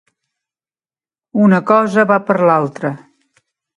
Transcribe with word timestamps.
Una 1.47 1.59
cosa 1.73 2.07
va 2.13 2.17
per 2.31 2.37
l'altra. 2.51 2.93